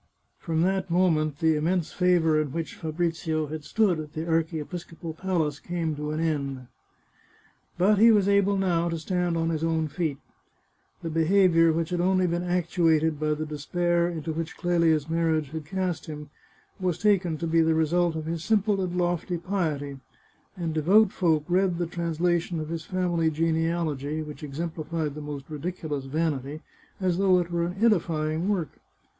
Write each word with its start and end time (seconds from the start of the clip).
From 0.39 0.63
that 0.63 0.89
moment 0.89 1.37
the 1.37 1.55
immense 1.55 1.91
favour 1.93 2.41
in 2.41 2.51
which 2.53 2.73
Fabrizio 2.73 3.45
had 3.45 3.63
stood 3.63 3.99
at 3.99 4.13
the 4.13 4.27
archiepiscopal 4.27 5.13
palace 5.13 5.59
came 5.59 5.95
to 5.95 6.09
an 6.09 6.19
end. 6.19 6.65
But 7.77 7.99
he 7.99 8.11
was 8.11 8.27
able, 8.27 8.57
now, 8.57 8.89
to 8.89 8.97
stand 8.97 9.37
on 9.37 9.49
his 9.51 9.63
own 9.63 9.87
feet. 9.87 10.17
The 11.03 11.11
behaviour 11.11 11.71
which 11.71 11.91
had 11.91 12.01
only 12.01 12.25
been 12.25 12.41
actuated 12.41 13.19
by 13.19 13.35
the 13.35 13.45
despair 13.45 14.09
into 14.09 14.33
which 14.33 14.57
Clelia's 14.57 15.07
marriage 15.07 15.51
had 15.51 15.65
cast 15.65 16.07
him, 16.07 16.31
was 16.79 16.97
taken 16.97 17.37
to 17.37 17.45
be 17.45 17.61
the 17.61 17.75
result 17.75 18.15
of 18.15 18.25
his 18.25 18.43
simple 18.43 18.81
and 18.81 18.97
lofty 18.97 19.37
piety, 19.37 19.99
and 20.57 20.73
devout 20.73 21.11
folk 21.11 21.45
read 21.47 21.77
the 21.77 21.85
trans 21.85 22.17
lation 22.17 22.59
of 22.59 22.69
his 22.69 22.85
family 22.85 23.29
genealogy, 23.29 24.23
which 24.23 24.41
exemplified 24.41 25.13
the 25.13 25.21
most 25.21 25.45
ridiculous 25.47 26.05
vanity, 26.05 26.61
as 26.99 27.19
though 27.19 27.37
it 27.37 27.51
were 27.51 27.67
an 27.67 27.85
edifying 27.85 28.49
work. 28.49 28.79